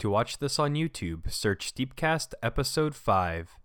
[0.00, 3.58] To watch this on YouTube, search Steepcast Episode 5.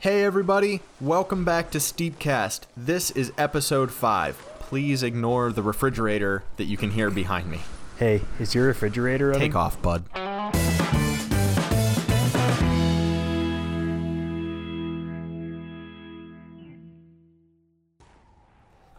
[0.00, 2.62] Hey everybody, welcome back to Steepcast.
[2.76, 4.34] This is episode 5.
[4.58, 7.60] Please ignore the refrigerator that you can hear behind me.
[7.98, 9.52] Hey, is your refrigerator running?
[9.52, 10.06] Take off, bud.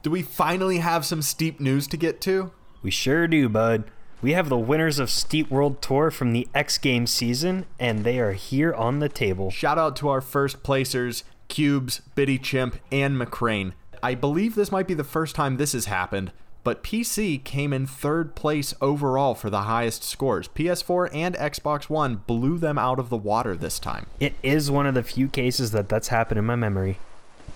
[0.04, 2.54] Do we finally have some steep news to get to?
[2.82, 3.92] We sure do, bud.
[4.22, 8.20] We have the winners of Steep World Tour from the X Games season, and they
[8.20, 9.50] are here on the table.
[9.50, 13.72] Shout out to our first placers, Cubes, Biddy Chimp, and McCrane.
[14.04, 16.34] I believe this might be the first time this has happened,
[16.66, 20.50] but PC came in third place overall for the highest scores.
[20.50, 24.06] PS4 and Xbox One blew them out of the water this time.
[24.20, 26.98] It is one of the few cases that that's happened in my memory.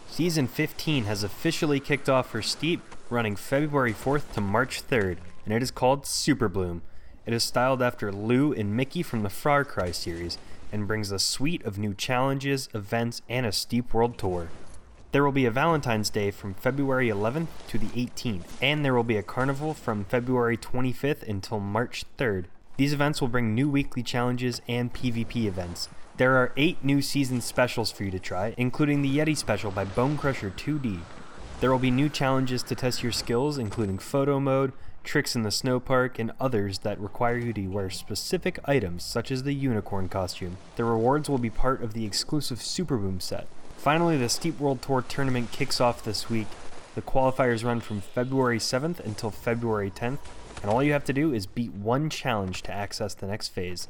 [0.08, 5.54] Season 15 has officially kicked off for Steep, running February 4th to March 3rd, and
[5.54, 6.82] it is called Super Bloom.
[7.26, 10.38] It is styled after Lou and Mickey from the Far Cry series
[10.72, 14.50] and brings a suite of new challenges, events, and a Steep World Tour.
[15.12, 19.04] There will be a Valentine's Day from February 11th to the 18th, and there will
[19.04, 22.45] be a carnival from February 25th until March 3rd.
[22.78, 25.89] These events will bring new weekly challenges and PvP events.
[26.17, 29.86] There are eight new season specials for you to try, including the Yeti special by
[29.86, 31.02] Bone Crusher 2D.
[31.64, 34.73] There will be new challenges to test your skills, including photo mode,
[35.06, 39.31] tricks in the snow park, and others that require you to wear specific items, such
[39.31, 40.58] as the unicorn costume.
[40.75, 43.47] The rewards will be part of the exclusive Super Bloom set.
[43.78, 46.47] Finally, the Steep World Tour tournament kicks off this week.
[46.95, 50.20] The qualifiers run from February 7th until February 10th,
[50.61, 53.88] and all you have to do is beat one challenge to access the next phase.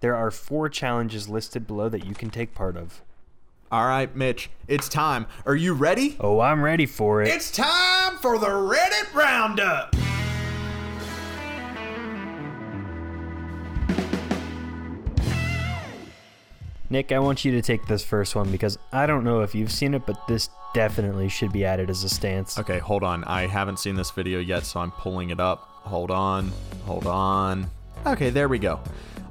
[0.00, 3.00] There are four challenges listed below that you can take part of.
[3.72, 5.24] All right, Mitch, it's time.
[5.46, 6.14] Are you ready?
[6.20, 7.28] Oh, I'm ready for it.
[7.28, 9.96] It's time for the Reddit Roundup.
[16.90, 19.72] Nick, I want you to take this first one because I don't know if you've
[19.72, 22.58] seen it, but this definitely should be added as a stance.
[22.58, 23.24] Okay, hold on.
[23.24, 25.60] I haven't seen this video yet, so I'm pulling it up.
[25.84, 26.52] Hold on.
[26.84, 27.70] Hold on.
[28.04, 28.80] Okay, there we go.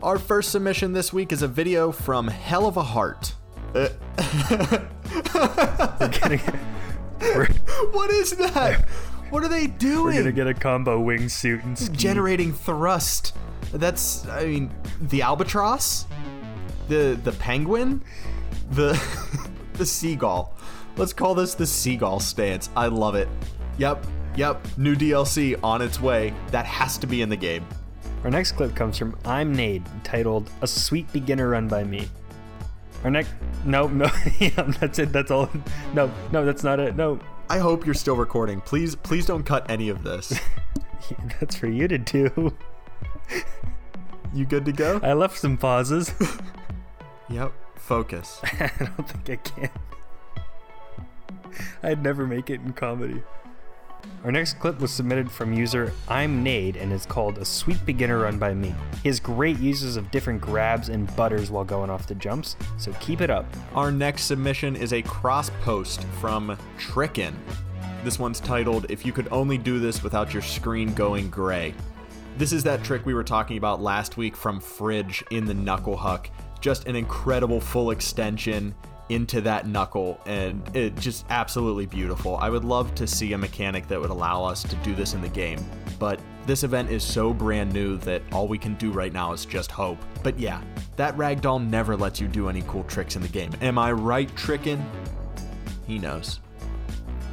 [0.01, 3.35] Our first submission this week is a video from Hell of a Heart.
[3.73, 3.87] Uh,
[5.99, 6.55] We're gonna get,
[7.21, 7.47] we're,
[7.91, 8.87] what is that?
[9.29, 10.15] What are they doing?
[10.15, 11.95] we're gonna get a combo wingsuit and ski.
[11.95, 13.33] Generating thrust.
[13.71, 16.05] That's, I mean, the albatross,
[16.89, 18.03] the the penguin,
[18.71, 19.01] the
[19.73, 20.53] the seagull.
[20.97, 22.69] Let's call this the seagull stance.
[22.75, 23.29] I love it.
[23.77, 24.05] Yep,
[24.35, 24.67] yep.
[24.77, 26.33] New DLC on its way.
[26.47, 27.65] That has to be in the game.
[28.23, 32.07] Our next clip comes from I'm Nade, titled "A Sweet Beginner Run by Me."
[33.03, 33.31] Our next,
[33.66, 35.12] no, no, yeah, that's it.
[35.12, 35.50] That's all.
[35.94, 36.95] No, no, that's not it.
[36.95, 37.19] No,
[37.50, 38.62] I hope you're still recording.
[38.62, 40.39] Please, please don't cut any of this.
[41.40, 42.56] that's for you to do.
[44.34, 45.00] You good to go?
[45.03, 46.13] I left some pauses.
[47.29, 47.51] Yep.
[47.75, 48.40] Focus.
[48.44, 49.69] I don't think I can.
[51.84, 53.23] I'd never make it in comedy.
[54.23, 58.19] Our next clip was submitted from user I'm Nade and is called A Sweet Beginner
[58.19, 58.75] Run by Me.
[59.01, 62.94] He has great uses of different grabs and butters while going off the jumps, so
[63.00, 63.45] keep it up.
[63.73, 67.34] Our next submission is a cross post from Trickin.
[68.03, 71.73] This one's titled If You Could Only Do This Without Your Screen Going Gray.
[72.38, 75.97] This is that trick we were talking about last week from Fridge in the Knuckle
[75.97, 76.29] Huck.
[76.59, 78.73] Just an incredible full extension
[79.11, 82.38] into that knuckle, and it just absolutely beautiful.
[82.38, 85.22] I would love to see a mechanic that would allow us to do this in
[85.22, 85.59] the game,
[85.99, 89.45] but this event is so brand new that all we can do right now is
[89.45, 89.97] just hope.
[90.23, 90.63] But yeah,
[90.95, 93.51] that ragdoll never lets you do any cool tricks in the game.
[93.61, 94.81] Am I right, Trickin?
[95.85, 96.39] He knows.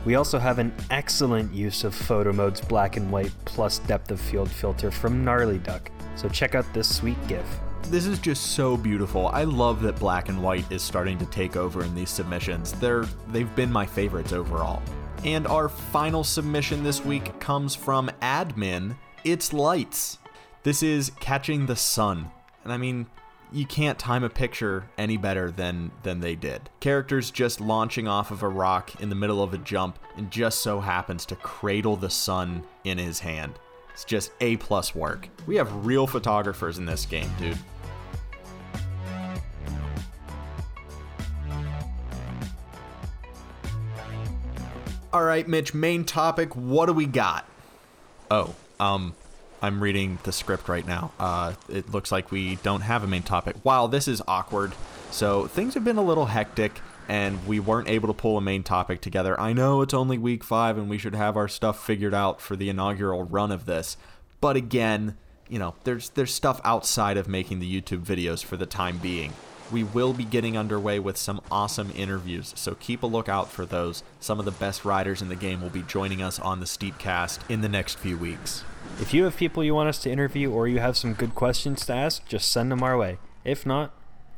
[0.05, 4.21] We also have an excellent use of photo mode's black and white plus depth of
[4.21, 7.47] field filter from Gnarly Duck, so check out this sweet GIF.
[7.85, 9.29] This is just so beautiful.
[9.29, 12.73] I love that black and white is starting to take over in these submissions.
[12.73, 14.83] They're they've been my favorites overall.
[15.25, 20.19] And our final submission this week comes from admin It's Lights.
[20.63, 22.31] This is Catching the Sun.
[22.63, 23.07] And I mean,
[23.51, 26.69] you can't time a picture any better than than they did.
[26.81, 30.61] Characters just launching off of a rock in the middle of a jump and just
[30.61, 33.55] so happens to cradle the sun in his hand.
[33.99, 35.29] It's just A plus work.
[35.49, 37.59] We have real photographers in this game, dude.
[45.13, 47.45] All right, Mitch, main topic, what do we got?
[48.31, 49.17] Oh, um,
[49.61, 51.11] I'm reading the script right now.
[51.19, 53.57] Uh, it looks like we don't have a main topic.
[53.65, 54.75] Wow, this is awkward.
[55.11, 58.63] So things have been a little hectic, and we weren't able to pull a main
[58.63, 59.39] topic together.
[59.41, 62.55] I know it's only week five, and we should have our stuff figured out for
[62.55, 63.97] the inaugural run of this.
[64.41, 65.17] But again,
[65.49, 69.33] you know, there's there's stuff outside of making the YouTube videos for the time being.
[69.73, 74.03] We will be getting underway with some awesome interviews, so keep a lookout for those.
[74.21, 77.41] Some of the best riders in the game will be joining us on the Steepcast
[77.51, 78.65] in the next few weeks.
[79.01, 81.85] If you have people you want us to interview or you have some good questions
[81.87, 83.19] to ask, just send them our way.
[83.45, 83.93] If not,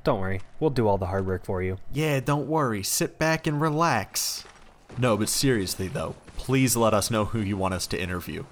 [0.05, 1.79] don't worry, we'll do all the hard work for you.
[1.93, 4.45] Yeah, don't worry, sit back and relax.
[4.99, 8.45] No, but seriously though, please let us know who you want us to interview.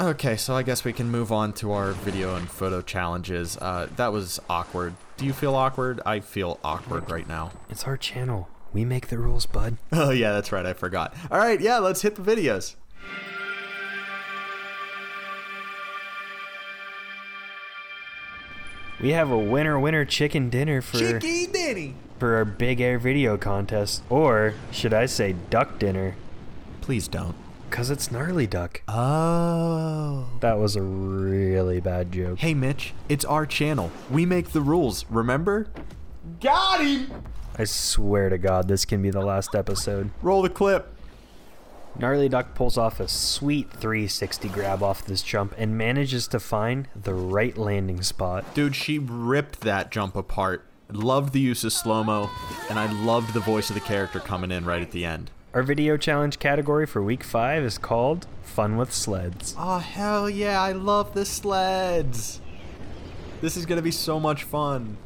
[0.00, 3.56] Okay, so I guess we can move on to our video and photo challenges.
[3.58, 4.94] Uh, that was awkward.
[5.16, 6.00] Do you feel awkward?
[6.04, 7.52] I feel awkward right now.
[7.70, 8.48] It's our channel.
[8.72, 9.76] We make the rules, bud.
[9.92, 10.66] Oh, yeah, that's right.
[10.66, 11.14] I forgot.
[11.30, 12.74] All right, yeah, let's hit the videos.
[19.04, 21.94] We have a winner winner chicken dinner for Chicky Denny.
[22.18, 26.16] for our big air video contest, or should I say duck dinner?
[26.80, 27.34] Please don't.
[27.68, 28.80] Cause it's gnarly duck.
[28.88, 30.30] Oh.
[30.40, 32.38] That was a really bad joke.
[32.38, 33.92] Hey, Mitch, it's our channel.
[34.10, 35.66] We make the rules, remember?
[36.40, 37.24] Got him!
[37.58, 40.12] I swear to God, this can be the last episode.
[40.22, 40.93] Roll the clip.
[41.96, 46.88] Gnarly Duck pulls off a sweet 360 grab off this jump and manages to find
[46.94, 48.52] the right landing spot.
[48.54, 50.64] Dude, she ripped that jump apart.
[50.90, 52.30] Loved the use of slow mo,
[52.68, 55.30] and I loved the voice of the character coming in right at the end.
[55.54, 59.54] Our video challenge category for week 5 is called Fun with Sleds.
[59.56, 62.40] Oh, hell yeah, I love the sleds.
[63.40, 64.96] This is gonna be so much fun.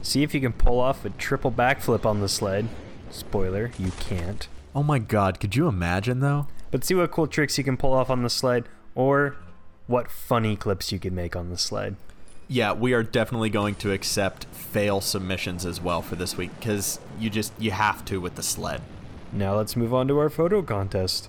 [0.00, 2.68] See if you can pull off a triple backflip on the sled.
[3.10, 4.48] Spoiler, you can't.
[4.76, 6.48] Oh my god, could you imagine though?
[6.72, 9.36] But see what cool tricks you can pull off on the sled or
[9.86, 11.94] what funny clips you can make on the sled.
[12.48, 16.98] Yeah, we are definitely going to accept fail submissions as well for this week because
[17.20, 18.80] you just you have to with the sled.
[19.32, 21.28] Now let's move on to our photo contest.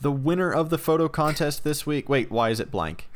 [0.00, 2.08] The winner of the photo contest this week.
[2.08, 3.08] Wait, why is it blank?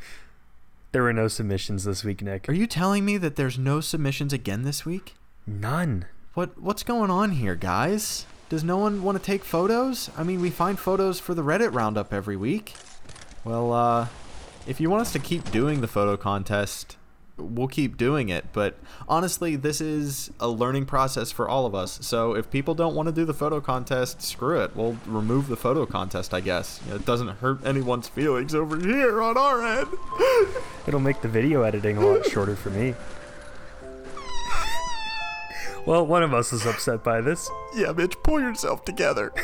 [0.95, 2.47] There were no submissions this week, Nick.
[2.47, 5.15] Are you telling me that there's no submissions again this week?
[5.45, 6.05] None.
[6.35, 8.25] What what's going on here, guys?
[8.47, 10.09] Does no one want to take photos?
[10.17, 12.75] I mean, we find photos for the Reddit roundup every week.
[13.43, 14.07] Well, uh
[14.65, 16.95] if you want us to keep doing the photo contest,
[17.37, 18.75] we'll keep doing it, but
[19.07, 21.99] honestly, this is a learning process for all of us.
[22.01, 24.75] So if people don't want to do the photo contest, screw it.
[24.75, 26.79] We'll remove the photo contest, I guess.
[26.85, 29.87] You know, it doesn't hurt anyone's feelings over here on our end.
[30.87, 32.95] It'll make the video editing a lot shorter for me.
[35.85, 37.49] well, one of us is upset by this.
[37.75, 39.33] yeah, Mitch, pull yourself together.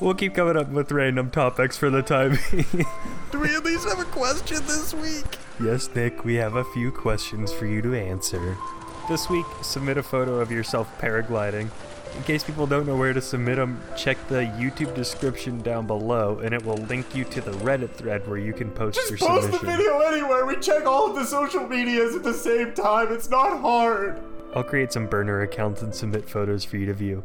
[0.00, 2.86] We'll keep coming up with random topics for the time being.
[3.30, 5.24] Do we at least have a question this week?
[5.62, 8.56] yes, Nick, we have a few questions for you to answer.
[9.08, 11.68] This week, submit a photo of yourself paragliding.
[12.16, 16.38] In case people don't know where to submit them, check the YouTube description down below,
[16.38, 19.42] and it will link you to the Reddit thread where you can post your post
[19.42, 19.66] submission.
[19.66, 20.46] The video anywhere.
[20.46, 23.12] We check all of the social medias at the same time.
[23.12, 24.20] It's not hard.
[24.54, 27.24] I'll create some burner accounts and submit photos for you to view.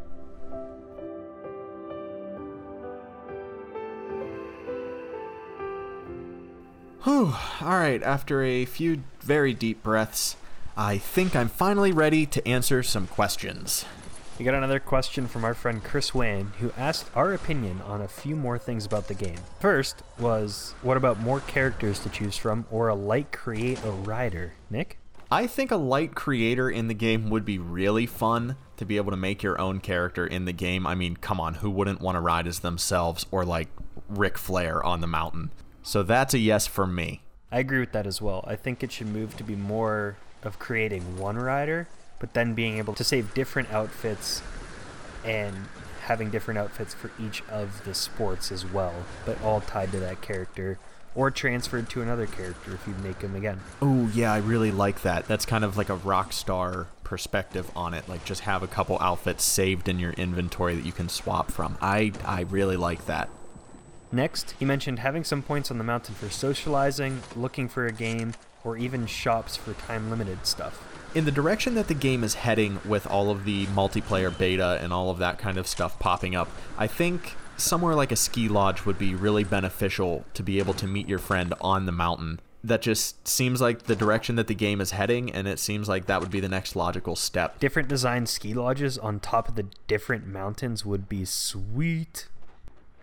[7.04, 7.34] Whew.
[7.60, 10.36] All right, after a few very deep breaths,
[10.74, 13.84] I think I'm finally ready to answer some questions.
[14.38, 18.08] We got another question from our friend Chris Wayne, who asked our opinion on a
[18.08, 19.36] few more things about the game.
[19.60, 24.54] First was, what about more characters to choose from, or a light create a rider?
[24.70, 24.96] Nick?
[25.30, 29.10] I think a light creator in the game would be really fun to be able
[29.10, 30.86] to make your own character in the game.
[30.86, 33.68] I mean, come on, who wouldn't want to ride as themselves or like
[34.08, 35.50] Ric Flair on the mountain?
[35.84, 37.20] So that's a yes for me.
[37.52, 38.42] I agree with that as well.
[38.48, 41.86] I think it should move to be more of creating one rider,
[42.18, 44.42] but then being able to save different outfits
[45.24, 45.54] and
[46.02, 50.20] having different outfits for each of the sports as well, but all tied to that
[50.20, 50.78] character
[51.14, 53.60] or transferred to another character if you make him again.
[53.80, 55.28] Oh, yeah, I really like that.
[55.28, 58.08] That's kind of like a rock star perspective on it.
[58.08, 61.78] Like just have a couple outfits saved in your inventory that you can swap from.
[61.80, 63.28] I I really like that.
[64.14, 68.34] Next, he mentioned having some points on the mountain for socializing, looking for a game,
[68.62, 70.80] or even shops for time limited stuff.
[71.14, 74.92] in the direction that the game is heading with all of the multiplayer beta and
[74.92, 78.84] all of that kind of stuff popping up, I think somewhere like a ski lodge
[78.84, 82.40] would be really beneficial to be able to meet your friend on the mountain.
[82.64, 86.06] That just seems like the direction that the game is heading, and it seems like
[86.06, 87.60] that would be the next logical step.
[87.60, 92.28] Different design ski lodges on top of the different mountains would be sweet.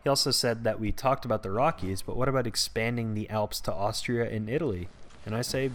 [0.04, 3.60] He also said that we talked about the Rockies, but what about expanding the Alps
[3.62, 4.88] to Austria and Italy?
[5.26, 5.72] And I say,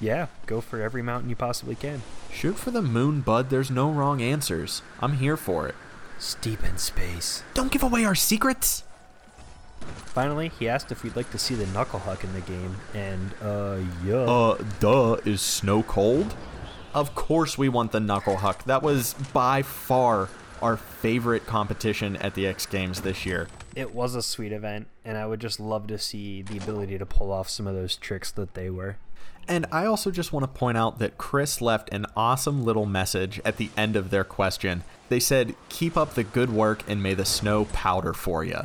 [0.00, 2.02] Yeah, go for every mountain you possibly can.
[2.30, 3.48] Shoot for the moon, bud.
[3.48, 4.82] There's no wrong answers.
[5.00, 5.74] I'm here for it.
[6.18, 7.42] Steep in space.
[7.54, 8.84] Don't give away our secrets.
[9.80, 13.78] Finally, he asked if we'd like to see the Knucklehuck in the game, and, uh,
[14.04, 14.16] yeah.
[14.16, 16.34] Uh, duh, is snow cold?
[16.92, 18.64] Of course we want the Knucklehuck.
[18.64, 20.28] That was by far
[20.60, 23.48] our favorite competition at the X Games this year.
[23.74, 27.06] It was a sweet event, and I would just love to see the ability to
[27.06, 28.96] pull off some of those tricks that they were.
[29.48, 33.40] And I also just want to point out that Chris left an awesome little message
[33.44, 34.84] at the end of their question.
[35.08, 38.60] They said, Keep up the good work and may the snow powder for you.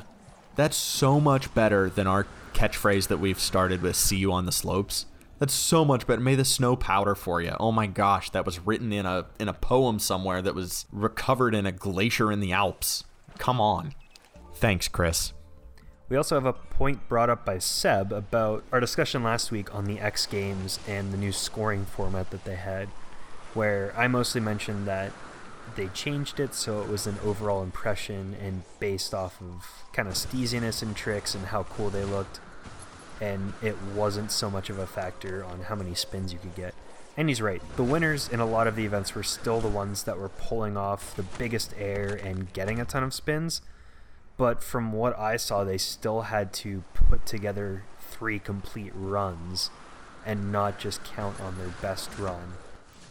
[0.55, 4.51] That's so much better than our catchphrase that we've started with See you on the
[4.51, 5.07] slopes.
[5.39, 6.21] That's so much better.
[6.21, 7.55] May the snow powder for you.
[7.59, 11.53] Oh my gosh, that was written in a in a poem somewhere that was recovered
[11.53, 13.03] in a glacier in the Alps.
[13.37, 13.93] Come on.
[14.65, 15.31] Thanks, Chris.
[16.09, 19.85] We also have a point brought up by Seb about our discussion last week on
[19.85, 22.87] the X Games and the new scoring format that they had,
[23.53, 25.11] where I mostly mentioned that
[25.75, 30.15] they changed it so it was an overall impression and based off of kind of
[30.15, 32.39] steeziness and tricks and how cool they looked,
[33.21, 36.73] and it wasn't so much of a factor on how many spins you could get.
[37.15, 37.61] And he's right.
[37.75, 40.75] The winners in a lot of the events were still the ones that were pulling
[40.75, 43.61] off the biggest air and getting a ton of spins
[44.37, 49.69] but from what I saw, they still had to put together three complete runs
[50.25, 52.53] and not just count on their best run.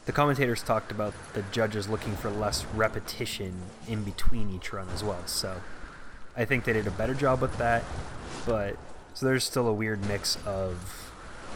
[0.06, 3.54] The commentators talked about the judges looking for less repetition
[3.88, 5.60] in between each run as well, so
[6.36, 7.84] I think they did a better job with that,
[8.44, 8.76] but
[9.14, 11.12] so there's still a weird mix of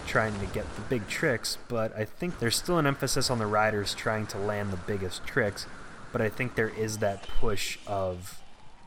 [0.07, 3.47] trying to get the big tricks, but I think there's still an emphasis on the
[3.47, 5.67] riders trying to land the biggest tricks,
[6.11, 8.41] but I think there is that push of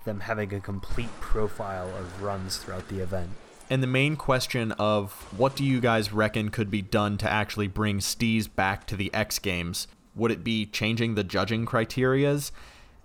[0.06, 3.30] them having a complete profile of runs throughout the event.
[3.70, 7.68] And the main question of what do you guys reckon could be done to actually
[7.68, 9.88] bring Steez back to the X Games?
[10.16, 12.52] Would it be changing the judging criterias?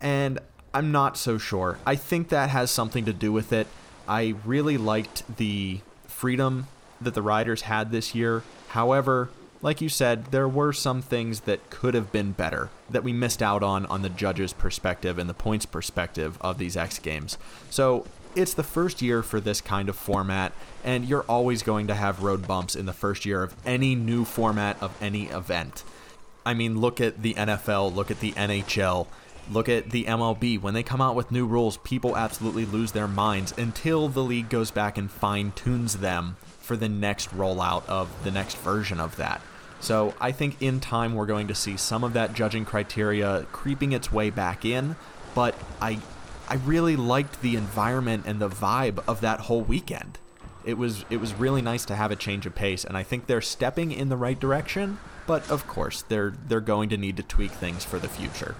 [0.01, 0.41] And
[0.75, 1.79] I'm not so sure.
[1.87, 3.69] I think that has something to do with it.
[4.09, 6.67] I really liked the freedom
[7.01, 8.43] that the riders had this year.
[8.69, 9.31] However,
[9.67, 13.43] like you said, there were some things that could have been better that we missed
[13.43, 17.37] out on on the judges' perspective and the points perspective of these X Games.
[17.69, 18.07] So
[18.37, 20.53] it's the first year for this kind of format,
[20.85, 24.25] and you're always going to have road bumps in the first year of any new
[24.25, 25.83] format of any event.
[26.45, 29.09] I mean, look at the NFL, look at the NHL,
[29.51, 30.61] look at the MLB.
[30.61, 34.49] When they come out with new rules, people absolutely lose their minds until the league
[34.49, 39.17] goes back and fine tunes them for the next rollout of the next version of
[39.17, 39.41] that.
[39.81, 43.93] So I think in time we're going to see some of that judging criteria creeping
[43.93, 44.97] its way back in,
[45.35, 45.99] but I
[46.49, 50.19] I really liked the environment and the vibe of that whole weekend.
[50.65, 53.27] It was it was really nice to have a change of pace and I think
[53.27, 57.23] they're stepping in the right direction, but of course they're they're going to need to
[57.23, 58.55] tweak things for the future.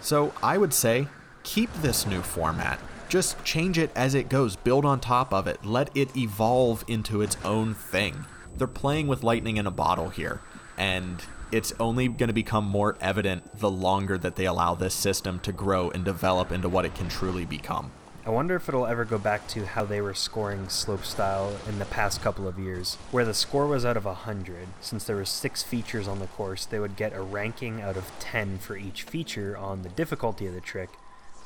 [0.00, 1.08] So I would say
[1.42, 2.78] keep this new format.
[3.08, 7.22] Just change it as it goes, build on top of it, let it evolve into
[7.22, 8.24] its own thing.
[8.56, 10.40] They're playing with lightning in a bottle here,
[10.76, 15.40] and it's only going to become more evident the longer that they allow this system
[15.40, 17.90] to grow and develop into what it can truly become.
[18.26, 21.86] I wonder if it'll ever go back to how they were scoring slopestyle in the
[21.86, 24.68] past couple of years, where the score was out of 100.
[24.80, 28.12] Since there were 6 features on the course, they would get a ranking out of
[28.20, 30.90] 10 for each feature on the difficulty of the trick,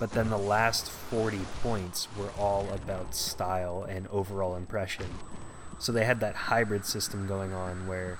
[0.01, 5.07] but then the last 40 points were all about style and overall impression.
[5.79, 8.19] So they had that hybrid system going on where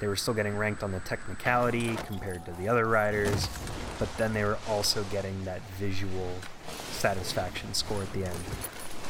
[0.00, 3.48] they were still getting ranked on the technicality compared to the other riders,
[3.98, 6.32] but then they were also getting that visual
[6.90, 8.38] satisfaction score at the end.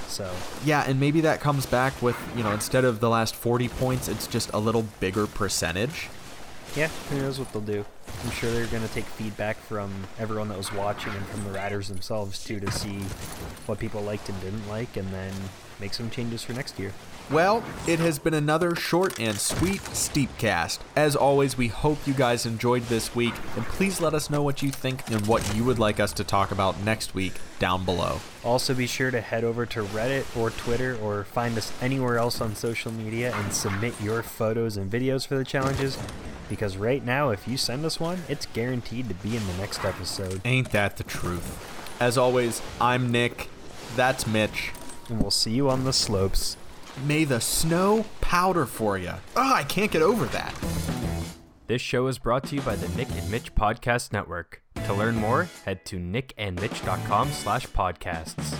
[0.09, 0.31] So
[0.65, 4.09] Yeah, and maybe that comes back with, you know, instead of the last 40 points,
[4.09, 6.09] it's just a little bigger percentage.
[6.77, 7.85] yeah, who knows what they'll do?
[8.23, 11.51] I'm sure they're going to take feedback from everyone that was watching and from the
[11.51, 13.01] riders themselves too to see
[13.67, 15.33] what people liked and didn't like, and then
[15.81, 16.93] make some changes for next year.
[17.31, 20.81] Well, it has been another short and sweet Steepcast.
[20.95, 24.63] As always, we hope you guys enjoyed this week, and please let us know what
[24.63, 28.21] you think and what you would like us to talk about next week down below.
[28.45, 32.43] Also, be sure to head over to Reddit or Twitter or find us anywhere else
[32.43, 35.97] on social media and submit your photos and videos for the challenges.
[36.49, 39.85] Because right now, if you send us one, it's guaranteed to be in the next
[39.85, 40.41] episode.
[40.45, 41.97] Ain't that the truth?
[42.01, 43.49] As always, I'm Nick.
[43.97, 44.73] That's Mitch.
[45.09, 46.57] And we'll see you on the slopes.
[47.07, 49.15] May the snow powder for you.
[49.37, 50.55] Oh, I can't get over that.
[51.67, 54.63] This show is brought to you by the Nick and Mitch Podcast Network.
[54.87, 58.59] To learn more, head to nickandmitch.com slash podcasts.